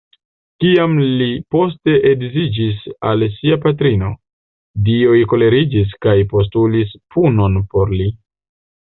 [0.63, 1.25] Kiam li
[1.55, 4.09] poste edziĝis al sia patrino,
[4.87, 8.09] dioj koleriĝis kaj postulis punon por li.